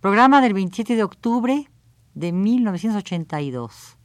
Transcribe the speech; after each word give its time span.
Programa 0.00 0.42
del 0.42 0.52
27 0.52 0.94
de 0.94 1.02
octubre 1.02 1.70
de 2.14 2.32
1982. 2.32 3.96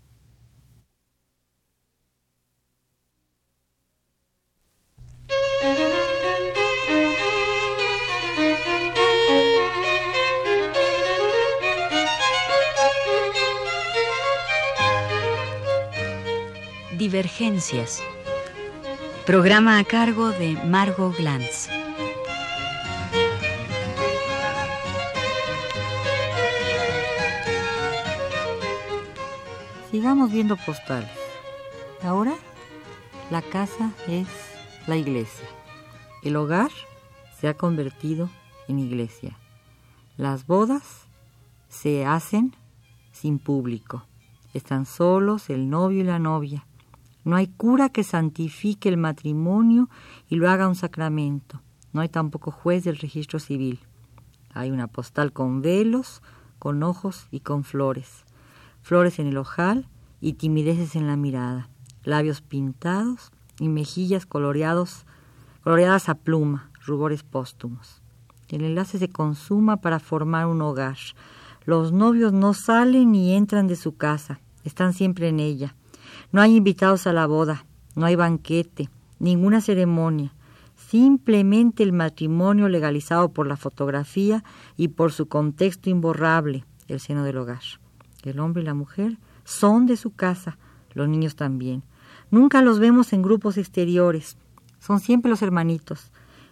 Divergencias. 16.98 18.02
Programa 19.26 19.78
a 19.78 19.84
cargo 19.84 20.30
de 20.32 20.54
Margot 20.66 21.16
Glantz. 21.18 21.81
Sigamos 29.92 30.32
viendo 30.32 30.56
postales. 30.56 31.12
Ahora 32.02 32.34
la 33.30 33.42
casa 33.42 33.92
es 34.08 34.26
la 34.88 34.96
iglesia. 34.96 35.46
El 36.24 36.38
hogar 36.38 36.72
se 37.38 37.50
ha 37.50 37.58
convertido 37.58 38.30
en 38.70 38.80
iglesia. 38.80 39.38
Las 40.16 40.48
bodas 40.48 41.08
se 41.68 42.06
hacen 42.06 42.56
sin 43.12 43.38
público. 43.38 44.06
Están 44.54 44.86
solos 44.86 45.50
el 45.50 45.70
novio 45.70 46.00
y 46.00 46.06
la 46.06 46.20
novia. 46.20 46.66
No 47.26 47.36
hay 47.36 47.48
cura 47.48 47.90
que 47.90 48.06
santifique 48.06 48.88
el 48.88 48.96
matrimonio 48.96 49.90
y 50.30 50.38
lo 50.38 50.50
haga 50.50 50.70
un 50.70 50.76
sacramento. 50.76 51.62
No 51.92 52.00
hay 52.00 52.08
tampoco 52.08 52.52
juez 52.52 52.86
del 52.86 52.98
registro 52.98 53.40
civil. 53.40 53.82
Hay 54.54 54.72
una 54.72 54.88
postal 54.88 55.34
con 55.34 55.62
velos, 55.62 56.22
con 56.60 56.82
ojos 56.82 57.28
y 57.30 57.42
con 57.42 57.66
flores. 57.66 58.24
Flores 58.82 59.20
en 59.20 59.28
el 59.28 59.38
ojal 59.38 59.88
y 60.20 60.34
timideces 60.34 60.96
en 60.96 61.08
la 61.08 61.16
mirada. 61.16 61.70
Labios 62.04 62.42
pintados 62.42 63.32
y 63.60 63.70
mejillas 63.70 64.26
coloreados, 64.26 65.06
coloreadas 65.64 66.10
a 66.10 66.16
pluma, 66.16 66.72
rubores 66.86 67.24
póstumos. 67.24 68.02
El 68.50 68.64
enlace 68.64 68.98
se 68.98 69.10
consuma 69.10 69.78
para 69.78 70.00
formar 70.00 70.48
un 70.48 70.62
hogar. 70.62 70.98
Los 71.66 71.92
novios 71.92 72.34
no 72.34 72.54
salen 72.54 73.12
ni 73.12 73.34
entran 73.34 73.68
de 73.68 73.76
su 73.76 73.96
casa, 73.96 74.40
están 74.64 74.94
siempre 74.94 75.30
en 75.30 75.40
ella. 75.40 75.76
No 76.32 76.42
hay 76.42 76.56
invitados 76.56 77.08
a 77.08 77.14
la 77.14 77.28
boda, 77.28 77.66
no 77.96 78.06
hay 78.06 78.16
banquete, 78.16 78.90
ninguna 79.20 79.62
ceremonia, 79.62 80.34
simplemente 80.76 81.84
el 81.84 81.94
matrimonio 81.94 82.68
legalizado 82.68 83.30
por 83.30 83.48
la 83.48 83.58
fotografía 83.58 84.44
y 84.76 84.90
por 84.90 85.12
su 85.12 85.28
contexto 85.28 85.90
imborrable, 85.90 86.66
el 86.88 87.00
seno 87.00 87.24
del 87.24 87.38
hogar. 87.38 87.62
El 88.24 88.40
hombre 88.40 88.64
y 88.64 88.66
la 88.66 88.74
mujer 88.74 89.18
son 89.44 89.86
de 89.86 89.98
su 89.98 90.14
casa, 90.14 90.58
los 90.94 91.08
niños 91.08 91.36
también. 91.36 91.84
Nunca 92.30 92.62
los 92.62 92.80
vemos 92.80 93.14
en 93.14 93.22
grupos 93.22 93.58
exteriores, 93.58 94.38
son 94.80 95.00
siempre 95.00 95.30
los 95.30 95.42
hermanitos. 95.42 96.12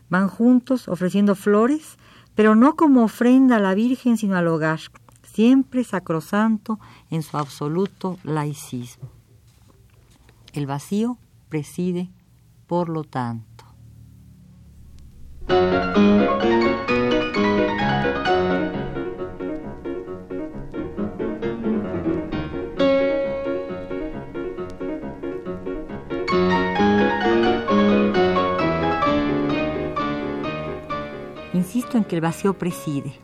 Van 0.10 0.28
juntos 0.28 0.88
ofreciendo 0.88 1.36
flores, 1.36 1.98
pero 2.36 2.56
no 2.56 2.76
como 2.76 3.04
ofrenda 3.04 3.58
a 3.58 3.60
la 3.60 3.74
Virgen, 3.74 4.18
sino 4.18 4.38
al 4.38 4.48
hogar, 4.48 4.80
siempre 5.24 5.84
sacrosanto 5.84 6.80
en 7.10 7.24
su 7.24 7.38
absoluto 7.38 8.18
laicismo. 8.24 9.10
El 10.54 10.66
vacío 10.68 11.18
preside, 11.50 12.10
por 12.68 12.90
lo 12.90 13.04
tanto. 13.04 13.66
En 31.94 32.04
que 32.04 32.16
el 32.16 32.22
vacío 32.22 32.54
preside. 32.54 33.20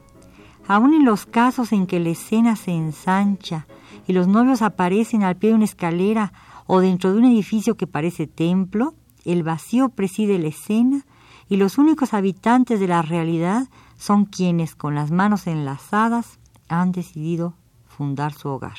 Aun 0.68 0.96
en 0.96 1.06
los 1.06 1.28
casos 1.28 1.72
en 1.72 1.86
que 1.86 2.00
la 2.00 2.10
escena 2.10 2.56
se 2.56 2.72
ensancha 2.72 3.68
y 4.08 4.14
los 4.14 4.28
novios 4.28 4.64
aparecen 4.64 5.24
al 5.24 5.36
pie 5.36 5.50
de 5.50 5.56
una 5.56 5.66
escalera 5.66 6.34
o 6.66 6.80
dentro 6.80 7.12
de 7.12 7.20
un 7.20 7.26
edificio 7.26 7.78
que 7.78 7.86
parece 7.86 8.26
templo, 8.26 8.96
el 9.24 9.44
vacío 9.44 9.90
preside 9.90 10.40
la 10.40 10.48
escena 10.48 11.06
y 11.48 11.58
los 11.58 11.78
únicos 11.78 12.16
habitantes 12.16 12.80
de 12.80 12.88
la 12.88 13.04
realidad 13.04 13.68
son 14.00 14.26
quienes 14.26 14.74
con 14.74 14.96
las 14.96 15.12
manos 15.12 15.46
enlazadas 15.46 16.40
han 16.68 16.92
decidido 16.92 17.54
fundar 17.86 18.34
su 18.34 18.50
hogar. 18.50 18.78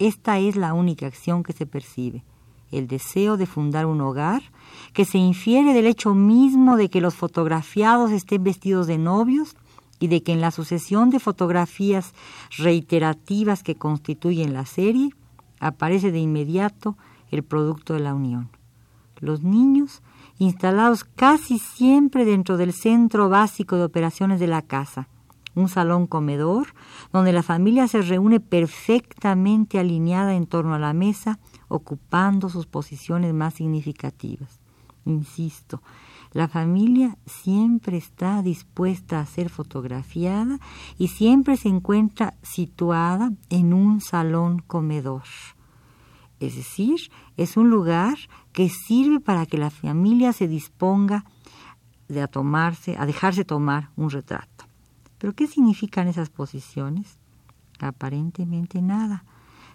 Esta 0.00 0.38
es 0.38 0.56
la 0.56 0.74
única 0.74 1.06
acción 1.06 1.44
que 1.44 1.52
se 1.52 1.64
percibe, 1.64 2.24
el 2.72 2.88
deseo 2.88 3.36
de 3.36 3.46
fundar 3.46 3.86
un 3.86 4.00
hogar, 4.00 4.42
que 4.92 5.04
se 5.04 5.18
infiere 5.18 5.72
del 5.72 5.86
hecho 5.86 6.14
mismo 6.14 6.76
de 6.76 6.90
que 6.90 7.00
los 7.00 7.14
fotografiados 7.14 8.10
estén 8.10 8.44
vestidos 8.44 8.86
de 8.86 8.98
novios 8.98 9.56
y 9.98 10.08
de 10.08 10.22
que 10.22 10.32
en 10.32 10.40
la 10.40 10.50
sucesión 10.50 11.10
de 11.10 11.20
fotografías 11.20 12.14
reiterativas 12.58 13.62
que 13.62 13.76
constituyen 13.76 14.52
la 14.52 14.66
serie 14.66 15.10
aparece 15.60 16.10
de 16.10 16.18
inmediato 16.18 16.96
el 17.30 17.44
producto 17.44 17.94
de 17.94 18.00
la 18.00 18.14
unión. 18.14 18.50
Los 19.18 19.42
niños, 19.42 20.02
instalados 20.38 21.04
casi 21.04 21.58
siempre 21.58 22.24
dentro 22.24 22.56
del 22.56 22.72
centro 22.72 23.28
básico 23.28 23.76
de 23.76 23.84
operaciones 23.84 24.40
de 24.40 24.46
la 24.46 24.62
casa, 24.62 25.08
un 25.54 25.68
salón 25.68 26.06
comedor 26.06 26.68
donde 27.12 27.32
la 27.32 27.42
familia 27.42 27.86
se 27.88 28.02
reúne 28.02 28.40
perfectamente 28.40 29.78
alineada 29.78 30.34
en 30.34 30.46
torno 30.46 30.74
a 30.74 30.78
la 30.78 30.94
mesa, 30.94 31.38
ocupando 31.68 32.48
sus 32.48 32.66
posiciones 32.66 33.34
más 33.34 33.54
significativas. 33.54 34.59
Insisto, 35.04 35.82
la 36.32 36.46
familia 36.46 37.16
siempre 37.26 37.96
está 37.96 38.42
dispuesta 38.42 39.20
a 39.20 39.26
ser 39.26 39.48
fotografiada 39.48 40.60
y 40.98 41.08
siempre 41.08 41.56
se 41.56 41.68
encuentra 41.68 42.34
situada 42.42 43.32
en 43.48 43.72
un 43.72 44.00
salón 44.00 44.60
comedor. 44.66 45.24
Es 46.38 46.56
decir, 46.56 47.10
es 47.36 47.56
un 47.56 47.68
lugar 47.68 48.16
que 48.52 48.68
sirve 48.68 49.20
para 49.20 49.46
que 49.46 49.58
la 49.58 49.70
familia 49.70 50.32
se 50.32 50.48
disponga 50.48 51.24
de 52.08 52.22
a 52.22 52.26
tomarse, 52.26 52.96
a 52.96 53.06
dejarse 53.06 53.44
tomar 53.44 53.90
un 53.96 54.10
retrato. 54.10 54.64
Pero 55.18 55.34
¿qué 55.34 55.46
significan 55.46 56.08
esas 56.08 56.30
posiciones? 56.30 57.18
Aparentemente 57.78 58.80
nada. 58.80 59.24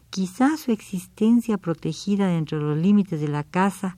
Quizás 0.09 0.62
su 0.62 0.72
existencia 0.72 1.57
protegida 1.57 2.28
dentro 2.28 2.57
de 2.57 2.63
los 2.63 2.78
límites 2.78 3.19
de 3.19 3.28
la 3.28 3.44
casa 3.44 3.97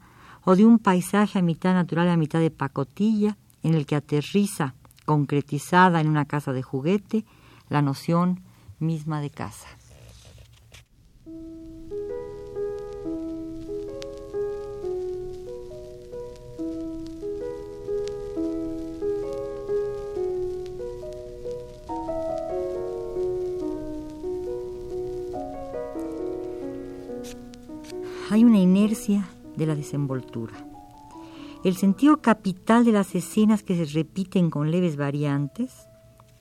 o 0.49 0.55
de 0.55 0.65
un 0.65 0.79
paisaje 0.79 1.39
a 1.39 1.41
mitad 1.41 1.73
natural 1.73 2.07
a 2.07 2.15
mitad 2.15 2.39
de 2.39 2.49
pacotilla, 2.49 3.35
en 3.63 3.73
el 3.73 3.85
que 3.85 3.97
aterriza, 3.97 4.75
concretizada 5.03 5.99
en 5.99 6.07
una 6.07 6.23
casa 6.23 6.53
de 6.53 6.63
juguete, 6.63 7.25
la 7.67 7.81
noción 7.81 8.39
misma 8.79 9.19
de 9.19 9.29
casa. 9.29 9.67
Hay 28.29 28.45
una 28.45 28.59
inercia 28.59 29.27
de 29.57 29.65
la 29.65 29.75
desenvoltura. 29.75 30.53
El 31.63 31.75
sentido 31.75 32.21
capital 32.21 32.85
de 32.85 32.91
las 32.91 33.15
escenas 33.15 33.63
que 33.63 33.75
se 33.75 33.91
repiten 33.93 34.49
con 34.49 34.71
leves 34.71 34.95
variantes, 34.95 35.73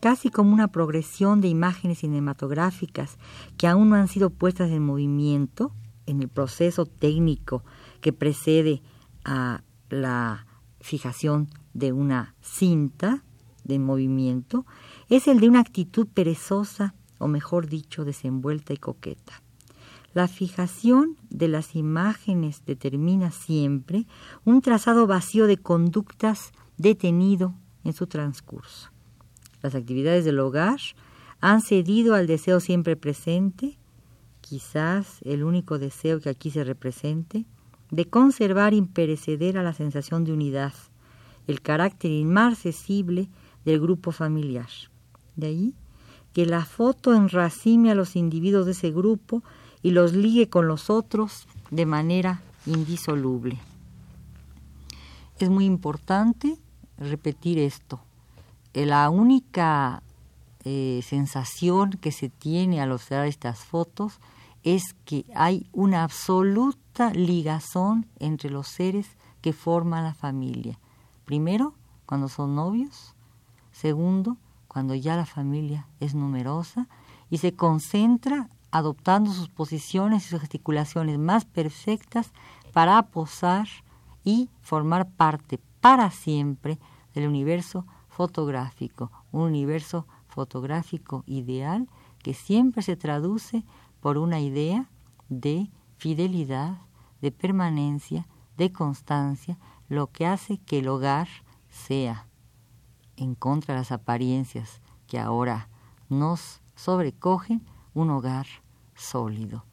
casi 0.00 0.30
como 0.30 0.52
una 0.52 0.68
progresión 0.68 1.40
de 1.40 1.48
imágenes 1.48 1.98
cinematográficas 1.98 3.18
que 3.56 3.66
aún 3.66 3.88
no 3.88 3.96
han 3.96 4.08
sido 4.08 4.30
puestas 4.30 4.70
en 4.70 4.84
movimiento 4.84 5.72
en 6.06 6.22
el 6.22 6.28
proceso 6.28 6.86
técnico 6.86 7.64
que 8.00 8.12
precede 8.12 8.82
a 9.24 9.62
la 9.88 10.46
fijación 10.80 11.48
de 11.74 11.92
una 11.92 12.34
cinta 12.40 13.24
de 13.64 13.78
movimiento, 13.78 14.64
es 15.08 15.26
el 15.26 15.40
de 15.40 15.48
una 15.48 15.60
actitud 15.60 16.06
perezosa, 16.06 16.94
o 17.18 17.26
mejor 17.26 17.66
dicho, 17.68 18.04
desenvuelta 18.04 18.72
y 18.72 18.76
coqueta. 18.76 19.42
La 20.16 20.28
fijación 20.28 21.18
de 21.28 21.46
las 21.46 21.76
imágenes 21.76 22.62
determina 22.64 23.30
siempre 23.30 24.06
un 24.46 24.62
trazado 24.62 25.06
vacío 25.06 25.46
de 25.46 25.58
conductas 25.58 26.52
detenido 26.78 27.52
en 27.84 27.92
su 27.92 28.06
transcurso. 28.06 28.88
Las 29.60 29.74
actividades 29.74 30.24
del 30.24 30.38
hogar 30.38 30.80
han 31.42 31.60
cedido 31.60 32.14
al 32.14 32.26
deseo 32.26 32.60
siempre 32.60 32.96
presente, 32.96 33.76
quizás 34.40 35.20
el 35.20 35.44
único 35.44 35.78
deseo 35.78 36.18
que 36.18 36.30
aquí 36.30 36.50
se 36.50 36.64
represente, 36.64 37.44
de 37.90 38.06
conservar 38.06 38.72
imperecedera 38.72 39.62
la 39.62 39.74
sensación 39.74 40.24
de 40.24 40.32
unidad, 40.32 40.72
el 41.46 41.60
carácter 41.60 42.10
inmarcesible 42.10 43.28
del 43.66 43.80
grupo 43.80 44.12
familiar. 44.12 44.70
De 45.34 45.48
ahí 45.48 45.74
que 46.32 46.46
la 46.46 46.64
foto 46.64 47.14
enracime 47.14 47.90
a 47.90 47.94
los 47.94 48.16
individuos 48.16 48.64
de 48.64 48.72
ese 48.72 48.90
grupo 48.90 49.42
y 49.86 49.92
los 49.92 50.14
ligue 50.14 50.48
con 50.48 50.66
los 50.66 50.90
otros 50.90 51.46
de 51.70 51.86
manera 51.86 52.42
indisoluble. 52.66 53.56
Es 55.38 55.48
muy 55.48 55.64
importante 55.64 56.58
repetir 56.98 57.60
esto. 57.60 58.00
La 58.74 59.08
única 59.10 60.02
eh, 60.64 61.02
sensación 61.06 61.92
que 61.92 62.10
se 62.10 62.28
tiene 62.28 62.80
al 62.80 62.90
observar 62.90 63.28
estas 63.28 63.60
fotos 63.60 64.18
es 64.64 64.82
que 65.04 65.24
hay 65.36 65.68
una 65.72 66.02
absoluta 66.02 67.12
ligazón 67.12 68.06
entre 68.18 68.50
los 68.50 68.66
seres 68.66 69.06
que 69.40 69.52
forman 69.52 70.02
la 70.02 70.14
familia. 70.14 70.80
Primero, 71.24 71.74
cuando 72.06 72.28
son 72.28 72.56
novios. 72.56 73.14
Segundo, 73.70 74.36
cuando 74.66 74.96
ya 74.96 75.14
la 75.14 75.26
familia 75.26 75.86
es 76.00 76.16
numerosa 76.16 76.88
y 77.30 77.38
se 77.38 77.52
concentra 77.52 78.48
adoptando 78.76 79.32
sus 79.32 79.48
posiciones 79.48 80.26
y 80.26 80.28
sus 80.28 80.40
gesticulaciones 80.40 81.18
más 81.18 81.44
perfectas 81.44 82.32
para 82.72 83.02
posar 83.06 83.68
y 84.24 84.50
formar 84.60 85.08
parte 85.08 85.58
para 85.80 86.10
siempre 86.10 86.78
del 87.14 87.28
universo 87.28 87.86
fotográfico, 88.08 89.10
un 89.32 89.42
universo 89.42 90.06
fotográfico 90.28 91.24
ideal 91.26 91.88
que 92.22 92.34
siempre 92.34 92.82
se 92.82 92.96
traduce 92.96 93.64
por 94.00 94.18
una 94.18 94.40
idea 94.40 94.90
de 95.28 95.70
fidelidad, 95.96 96.78
de 97.22 97.32
permanencia, 97.32 98.26
de 98.56 98.72
constancia, 98.72 99.58
lo 99.88 100.08
que 100.08 100.26
hace 100.26 100.58
que 100.58 100.80
el 100.80 100.88
hogar 100.88 101.28
sea, 101.68 102.26
en 103.16 103.34
contra 103.34 103.74
de 103.74 103.80
las 103.80 103.92
apariencias 103.92 104.82
que 105.06 105.18
ahora 105.18 105.68
nos 106.08 106.60
sobrecogen, 106.74 107.64
un 107.94 108.10
hogar 108.10 108.46
sólido. 108.96 109.64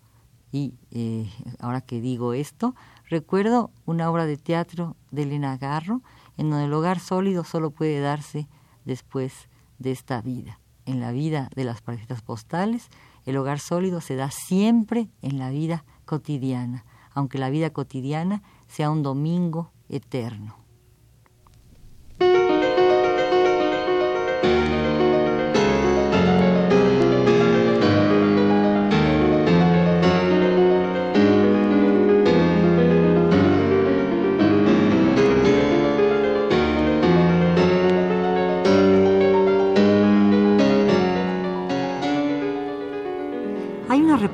Y 0.52 0.76
eh, 0.92 1.32
ahora 1.60 1.82
que 1.82 2.00
digo 2.00 2.34
esto, 2.34 2.76
recuerdo 3.10 3.72
una 3.86 4.12
obra 4.12 4.28
de 4.28 4.38
teatro 4.38 4.96
de 5.10 5.24
Elena 5.24 5.58
Garro, 5.58 6.04
en 6.38 6.52
donde 6.52 6.66
el 6.66 6.74
hogar 6.74 7.00
sólido 7.00 7.44
solo 7.44 7.72
puede 7.72 8.00
darse 8.00 8.48
después 8.86 9.50
de 9.80 9.92
esta 9.92 10.22
vida. 10.22 10.60
En 10.86 11.00
la 11.00 11.12
vida 11.12 11.50
de 11.56 11.64
las 11.64 11.82
parejas 11.82 12.22
postales, 12.22 12.90
el 13.26 13.38
hogar 13.38 13.60
sólido 13.60 14.02
se 14.02 14.16
da 14.16 14.30
siempre 14.30 15.10
en 15.22 15.40
la 15.40 15.50
vida 15.50 15.86
cotidiana, 16.06 16.86
aunque 17.14 17.38
la 17.38 17.50
vida 17.50 17.72
cotidiana 17.72 18.44
sea 18.68 18.92
un 18.92 19.02
domingo 19.02 19.72
eterno. 19.90 20.63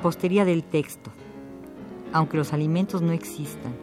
Repostería 0.10 0.44
del 0.44 0.64
texto, 0.64 1.12
aunque 2.14 2.38
los 2.38 2.52
alimentos 2.52 3.04
no 3.04 3.12
existan, 3.12 3.76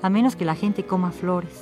a 0.00 0.08
menos 0.08 0.36
que 0.36 0.44
la 0.44 0.54
gente 0.54 0.86
coma 0.86 1.10
flores. 1.10 1.60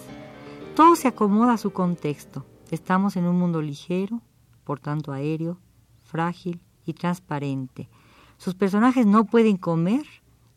Todo 0.77 0.95
se 0.95 1.09
acomoda 1.09 1.55
a 1.55 1.57
su 1.57 1.73
contexto. 1.73 2.45
Estamos 2.71 3.17
en 3.17 3.25
un 3.25 3.39
mundo 3.39 3.63
ligero, 3.63 4.21
por 4.65 4.79
tanto 4.79 5.11
aéreo, 5.11 5.59
frágil 6.03 6.61
y 6.85 6.93
transparente. 6.93 7.89
Sus 8.37 8.55
personajes 8.55 9.07
no 9.07 9.25
pueden 9.25 9.57
comer 9.57 10.05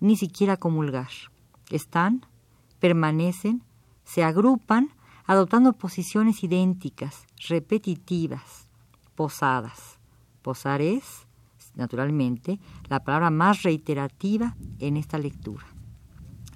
ni 0.01 0.17
siquiera 0.17 0.57
comulgar. 0.57 1.07
Están, 1.69 2.25
permanecen, 2.79 3.63
se 4.03 4.25
agrupan, 4.25 4.89
adoptando 5.25 5.71
posiciones 5.71 6.43
idénticas, 6.43 7.25
repetitivas, 7.47 8.67
posadas. 9.15 9.99
Posar 10.41 10.81
es, 10.81 11.26
naturalmente, 11.77 12.59
la 12.89 13.03
palabra 13.03 13.29
más 13.29 13.63
reiterativa 13.63 14.55
en 14.79 14.97
esta 14.97 15.17
lectura. 15.17 15.65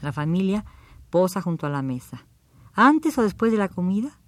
La 0.01 0.11
familia 0.11 0.65
posa 1.09 1.41
junto 1.41 1.67
a 1.67 1.69
la 1.69 1.81
mesa. 1.81 2.25
Antes 2.73 3.17
o 3.17 3.23
después 3.23 3.51
de 3.51 3.57
la 3.57 3.69
comida, 3.69 4.19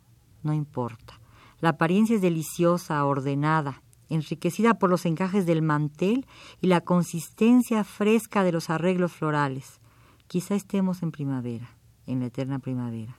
no 0.44 0.54
importa. 0.54 1.20
La 1.60 1.70
apariencia 1.70 2.16
es 2.16 2.22
deliciosa, 2.22 3.04
ordenada, 3.06 3.82
enriquecida 4.10 4.76
por 4.76 4.90
los 4.90 5.06
encajes 5.06 5.46
del 5.46 5.62
mantel 5.62 6.26
y 6.62 6.68
la 6.68 6.82
consistencia 6.82 7.84
fresca 7.84 8.44
de 8.44 8.52
los 8.52 8.70
arreglos 8.70 9.14
florales. 9.14 9.80
Quizá 10.28 10.56
estemos 10.56 11.04
en 11.04 11.12
primavera, 11.12 11.70
en 12.06 12.20
la 12.20 12.28
eterna 12.28 12.60
primavera. 12.60 13.18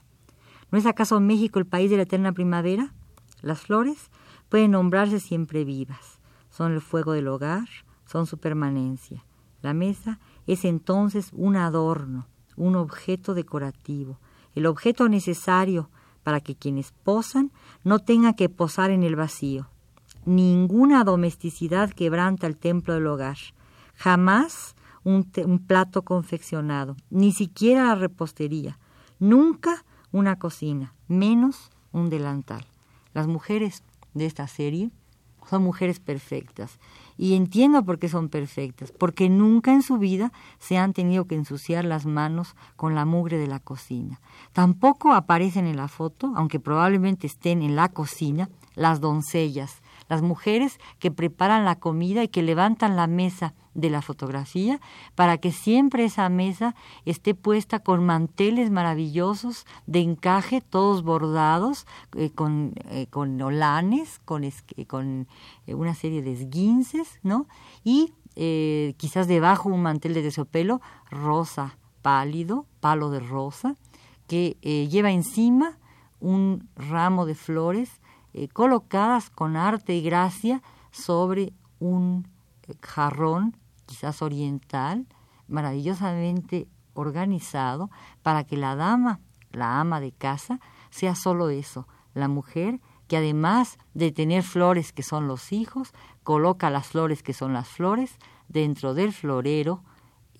¿No 0.71 0.77
es 0.77 0.85
acaso 0.85 1.19
México 1.19 1.59
el 1.59 1.65
país 1.65 1.89
de 1.89 1.97
la 1.97 2.03
eterna 2.03 2.31
primavera? 2.33 2.93
Las 3.41 3.61
flores 3.61 4.11
pueden 4.49 4.71
nombrarse 4.71 5.19
siempre 5.19 5.65
vivas. 5.65 6.14
Son 6.55 6.71
el 6.71 6.79
fuego 6.79 7.11
del 7.11 7.27
hogar, 7.27 7.67
son 8.05 8.27
su 8.27 8.37
permanencia. 8.37 9.25
La 9.61 9.73
mesa 9.73 10.19
es 10.47 10.63
entonces 10.63 11.31
un 11.33 11.57
adorno, 11.57 12.27
un 12.55 12.77
objeto 12.77 13.33
decorativo, 13.33 14.19
el 14.53 14.65
objeto 14.65 15.09
necesario 15.09 15.89
para 16.23 16.39
que 16.39 16.55
quienes 16.55 16.93
posan 17.03 17.51
no 17.83 17.99
tengan 17.99 18.35
que 18.35 18.47
posar 18.47 18.91
en 18.91 19.03
el 19.03 19.17
vacío. 19.17 19.67
Ninguna 20.23 21.03
domesticidad 21.03 21.89
quebranta 21.91 22.47
el 22.47 22.55
templo 22.55 22.93
del 22.93 23.07
hogar. 23.07 23.37
Jamás 23.95 24.75
un, 25.03 25.29
un, 25.45 25.59
plato 25.59 26.03
confeccionado, 26.03 26.95
ni 27.09 27.33
siquiera 27.33 27.87
la 27.87 27.95
repostería. 27.95 28.79
Nunca 29.19 29.83
una 30.13 30.39
cocina, 30.39 30.93
menos 31.09 31.69
un 31.91 32.09
delantal. 32.09 32.65
Las 33.13 33.27
mujeres 33.27 33.83
de 34.13 34.25
esta 34.25 34.47
serie 34.47 34.89
son 35.49 35.63
mujeres 35.63 35.99
perfectas. 35.99 36.79
Y 37.17 37.35
entiendo 37.35 37.83
por 37.83 37.97
qué 37.97 38.09
son 38.09 38.29
perfectas, 38.29 38.91
porque 38.91 39.29
nunca 39.29 39.71
en 39.73 39.81
su 39.81 39.97
vida 39.97 40.33
se 40.59 40.77
han 40.77 40.93
tenido 40.93 41.25
que 41.25 41.35
ensuciar 41.35 41.85
las 41.85 42.05
manos 42.05 42.55
con 42.75 42.93
la 42.93 43.05
mugre 43.05 43.37
de 43.37 43.47
la 43.47 43.59
cocina. 43.59 44.19
Tampoco 44.51 45.13
aparecen 45.13 45.65
en 45.65 45.77
la 45.77 45.87
foto, 45.87 46.33
aunque 46.35 46.59
probablemente 46.59 47.27
estén 47.27 47.61
en 47.61 47.75
la 47.75 47.89
cocina, 47.89 48.49
las 48.75 48.99
doncellas, 48.99 49.81
las 50.07 50.21
mujeres 50.21 50.79
que 50.99 51.11
preparan 51.11 51.65
la 51.65 51.75
comida 51.75 52.23
y 52.23 52.27
que 52.27 52.43
levantan 52.43 52.95
la 52.95 53.07
mesa 53.07 53.53
de 53.75 53.89
la 53.89 54.01
fotografía 54.01 54.79
para 55.13 55.37
que 55.37 55.51
siempre 55.51 56.05
esa 56.05 56.27
mesa 56.29 56.75
esté 57.03 57.35
puesta 57.35 57.79
con 57.79 58.05
manteles 58.05 58.71
maravillosos 58.71 59.65
de 59.85 59.99
encaje, 59.99 60.61
todos 60.61 61.03
bordados, 61.03 61.85
eh, 62.15 62.31
con, 62.31 62.73
eh, 62.89 63.07
con 63.09 63.39
olanes, 63.41 64.19
con, 64.25 64.43
con 64.87 65.27
eh, 65.67 65.75
una 65.75 65.93
serie 65.93 66.21
de 66.21 66.33
esguinces, 66.33 67.19
¿no? 67.21 67.47
Y 67.83 68.13
quizás 68.97 69.29
debajo 69.29 69.69
un 69.69 69.81
mantel 69.81 70.13
de 70.13 70.21
terciopelo 70.21 70.81
rosa 71.09 71.77
pálido, 72.01 72.65
palo 72.81 73.09
de 73.09 73.21
rosa, 73.21 73.75
que 74.27 74.57
lleva 74.91 75.09
encima 75.09 75.77
un 76.19 76.67
ramo 76.75 77.25
de 77.25 77.35
flores 77.35 78.01
colocadas 78.53 79.29
con 79.29 79.55
arte 79.55 79.95
y 79.95 80.01
gracia 80.01 80.61
sobre 80.91 81.53
un 81.79 82.27
jarrón 82.81 83.57
quizás 83.85 84.21
oriental, 84.21 85.07
maravillosamente 85.47 86.67
organizado 86.93 87.89
para 88.23 88.43
que 88.43 88.57
la 88.57 88.75
dama, 88.75 89.19
la 89.51 89.79
ama 89.79 89.99
de 89.99 90.11
casa, 90.11 90.59
sea 90.89 91.15
solo 91.15 91.49
eso, 91.49 91.87
la 92.13 92.27
mujer 92.27 92.81
que 93.07 93.17
además 93.17 93.77
de 93.93 94.11
tener 94.11 94.43
flores 94.43 94.91
que 94.91 95.03
son 95.03 95.27
los 95.27 95.51
hijos, 95.51 95.93
coloca 96.23 96.69
las 96.69 96.87
flores 96.87 97.21
que 97.21 97.33
son 97.33 97.53
las 97.53 97.67
flores 97.67 98.17
dentro 98.47 98.93
del 98.93 99.13
florero 99.13 99.83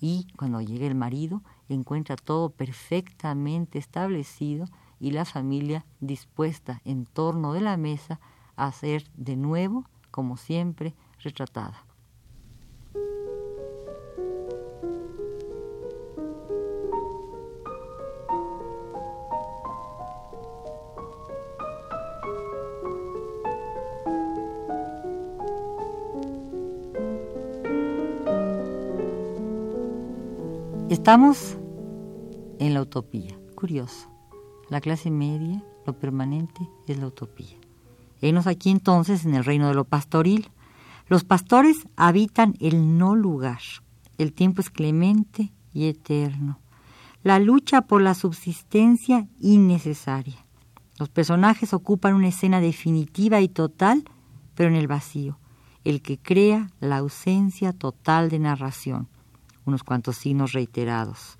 y 0.00 0.26
cuando 0.36 0.60
llegue 0.60 0.86
el 0.86 0.94
marido 0.94 1.42
encuentra 1.68 2.16
todo 2.16 2.50
perfectamente 2.50 3.78
establecido 3.78 4.66
y 5.00 5.10
la 5.10 5.24
familia 5.24 5.84
dispuesta 6.00 6.80
en 6.84 7.06
torno 7.06 7.52
de 7.52 7.60
la 7.60 7.76
mesa 7.76 8.20
a 8.56 8.72
ser 8.72 9.04
de 9.16 9.36
nuevo, 9.36 9.84
como 10.10 10.36
siempre, 10.36 10.94
retratada. 11.20 11.84
Estamos 30.88 31.56
en 32.58 32.74
la 32.74 32.82
utopía, 32.82 33.38
curioso. 33.54 34.15
La 34.68 34.80
clase 34.80 35.10
media, 35.10 35.62
lo 35.86 35.98
permanente, 35.98 36.68
es 36.86 36.98
la 36.98 37.06
utopía. 37.06 37.56
Enos 38.20 38.46
aquí 38.46 38.70
entonces 38.70 39.24
en 39.24 39.34
el 39.34 39.44
reino 39.44 39.68
de 39.68 39.74
lo 39.74 39.84
pastoril. 39.84 40.50
Los 41.08 41.24
pastores 41.24 41.86
habitan 41.96 42.54
el 42.60 42.98
no 42.98 43.14
lugar. 43.14 43.60
El 44.18 44.32
tiempo 44.32 44.60
es 44.60 44.70
clemente 44.70 45.52
y 45.72 45.86
eterno. 45.86 46.58
La 47.22 47.38
lucha 47.38 47.82
por 47.82 48.02
la 48.02 48.14
subsistencia 48.14 49.28
innecesaria. 49.40 50.44
Los 50.98 51.10
personajes 51.10 51.74
ocupan 51.74 52.14
una 52.14 52.28
escena 52.28 52.60
definitiva 52.60 53.40
y 53.40 53.48
total, 53.48 54.04
pero 54.54 54.70
en 54.70 54.76
el 54.76 54.88
vacío, 54.88 55.38
el 55.84 56.02
que 56.02 56.18
crea 56.18 56.70
la 56.80 56.98
ausencia 56.98 57.72
total 57.72 58.30
de 58.30 58.38
narración, 58.38 59.08
unos 59.66 59.84
cuantos 59.84 60.16
signos 60.16 60.52
reiterados, 60.52 61.36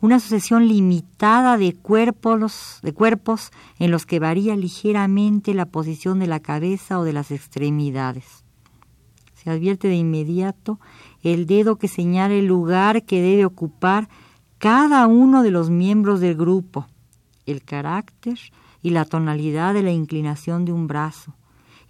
una 0.00 0.20
sucesión 0.20 0.68
limitada 0.68 1.58
de 1.58 1.74
cuerpos, 1.74 2.78
de 2.82 2.92
cuerpos 2.92 3.50
en 3.78 3.90
los 3.90 4.06
que 4.06 4.20
varía 4.20 4.54
ligeramente 4.56 5.54
la 5.54 5.66
posición 5.66 6.20
de 6.20 6.28
la 6.28 6.40
cabeza 6.40 7.00
o 7.00 7.04
de 7.04 7.12
las 7.12 7.30
extremidades. 7.30 8.44
Se 9.34 9.50
advierte 9.50 9.88
de 9.88 9.96
inmediato 9.96 10.78
el 11.22 11.46
dedo 11.46 11.76
que 11.76 11.88
señala 11.88 12.34
el 12.34 12.46
lugar 12.46 13.04
que 13.04 13.20
debe 13.20 13.44
ocupar 13.44 14.08
cada 14.58 15.06
uno 15.06 15.42
de 15.42 15.50
los 15.50 15.70
miembros 15.70 16.20
del 16.20 16.36
grupo, 16.36 16.86
el 17.46 17.62
carácter 17.62 18.38
y 18.82 18.90
la 18.90 19.04
tonalidad 19.04 19.74
de 19.74 19.82
la 19.82 19.90
inclinación 19.90 20.64
de 20.64 20.72
un 20.72 20.86
brazo, 20.86 21.34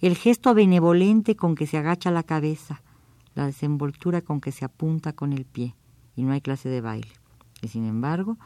el 0.00 0.16
gesto 0.16 0.54
benevolente 0.54 1.36
con 1.36 1.54
que 1.54 1.66
se 1.66 1.76
agacha 1.76 2.10
la 2.10 2.22
cabeza, 2.22 2.82
la 3.34 3.46
desenvoltura 3.46 4.22
con 4.22 4.40
que 4.40 4.52
se 4.52 4.64
apunta 4.64 5.12
con 5.12 5.32
el 5.32 5.44
pie, 5.44 5.74
y 6.16 6.22
no 6.22 6.32
hay 6.32 6.40
clase 6.40 6.68
de 6.68 6.80
baile. 6.80 7.12
Y 7.62 7.68
sin 7.68 7.86
embargo, 7.86 8.38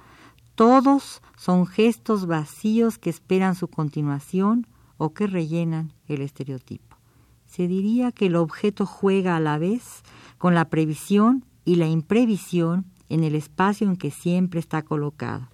todos 0.54 1.22
son 1.36 1.66
gestos 1.66 2.26
vacíos 2.26 2.98
que 2.98 3.10
esperan 3.10 3.54
su 3.54 3.68
continuación 3.68 4.66
o 4.96 5.14
que 5.14 5.26
rellenan 5.26 5.92
el 6.06 6.22
estereotipo. 6.22 6.96
Se 7.46 7.68
diría 7.68 8.12
que 8.12 8.26
el 8.26 8.36
objeto 8.36 8.86
juega 8.86 9.36
a 9.36 9.40
la 9.40 9.58
vez 9.58 10.02
con 10.38 10.54
la 10.54 10.68
previsión 10.68 11.44
y 11.64 11.76
la 11.76 11.86
imprevisión 11.86 12.86
en 13.08 13.24
el 13.24 13.34
espacio 13.34 13.86
en 13.86 13.96
que 13.96 14.10
siempre 14.10 14.60
está 14.60 14.82
colocado. 14.82 15.48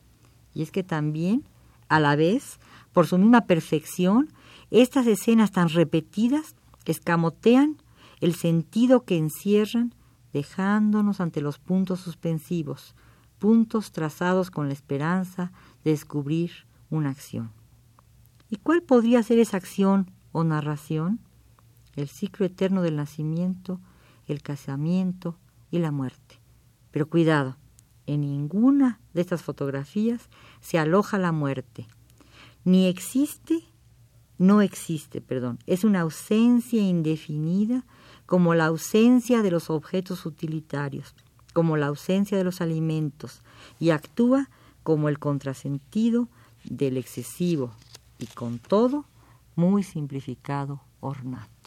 Y 0.54 0.62
es 0.62 0.70
que 0.70 0.82
también, 0.82 1.44
a 1.88 2.00
la 2.00 2.16
vez, 2.16 2.58
por 2.92 3.06
su 3.06 3.18
misma 3.18 3.42
perfección, 3.42 4.28
estas 4.70 5.06
escenas 5.06 5.50
tan 5.50 5.68
repetidas 5.68 6.54
escamotean 6.90 7.76
el 8.20 8.34
sentido 8.34 9.04
que 9.04 9.16
encierran, 9.16 9.94
dejándonos 10.32 11.20
ante 11.20 11.40
los 11.40 11.58
puntos 11.58 12.00
suspensivos, 12.00 12.94
puntos 13.38 13.92
trazados 13.92 14.50
con 14.50 14.68
la 14.68 14.74
esperanza 14.74 15.52
de 15.84 15.92
descubrir 15.92 16.50
una 16.90 17.10
acción. 17.10 17.50
¿Y 18.50 18.56
cuál 18.56 18.82
podría 18.82 19.22
ser 19.22 19.38
esa 19.38 19.56
acción 19.56 20.10
o 20.32 20.44
narración? 20.44 21.20
El 21.96 22.08
ciclo 22.08 22.46
eterno 22.46 22.82
del 22.82 22.96
nacimiento, 22.96 23.80
el 24.26 24.42
casamiento 24.42 25.36
y 25.70 25.78
la 25.78 25.90
muerte. 25.90 26.40
Pero 26.90 27.08
cuidado, 27.08 27.56
en 28.06 28.22
ninguna 28.22 29.00
de 29.12 29.20
estas 29.20 29.42
fotografías 29.42 30.28
se 30.60 30.78
aloja 30.78 31.18
la 31.18 31.32
muerte. 31.32 31.86
Ni 32.64 32.86
existe, 32.86 33.64
no 34.38 34.62
existe, 34.62 35.20
perdón. 35.20 35.58
Es 35.66 35.84
una 35.84 36.00
ausencia 36.00 36.80
indefinida 36.80 37.84
como 38.24 38.54
la 38.54 38.66
ausencia 38.66 39.42
de 39.42 39.50
los 39.50 39.68
objetos 39.68 40.26
utilitarios, 40.26 41.14
como 41.52 41.76
la 41.76 41.86
ausencia 41.86 42.36
de 42.38 42.44
los 42.44 42.60
alimentos, 42.60 43.42
y 43.78 43.90
actúa 43.90 44.48
como 44.82 45.08
el 45.08 45.18
contrasentido 45.18 46.28
del 46.64 46.96
excesivo 46.96 47.72
y 48.18 48.26
con 48.26 48.58
todo 48.58 49.04
muy 49.56 49.82
simplificado 49.82 50.80
ornato. 51.00 51.57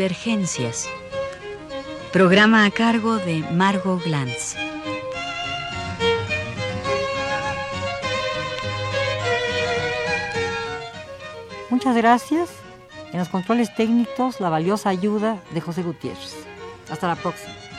Divergencias. 0.00 0.88
Programa 2.10 2.64
a 2.64 2.70
cargo 2.70 3.18
de 3.18 3.44
Margot 3.52 4.02
Glantz. 4.02 4.56
Muchas 11.68 11.94
gracias. 11.94 12.48
En 13.12 13.18
los 13.18 13.28
controles 13.28 13.74
técnicos, 13.74 14.40
la 14.40 14.48
valiosa 14.48 14.88
ayuda 14.88 15.42
de 15.50 15.60
José 15.60 15.82
Gutiérrez. 15.82 16.46
Hasta 16.90 17.06
la 17.06 17.16
próxima. 17.16 17.69